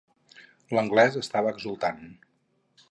[0.77, 2.05] L'anglès estava exultant.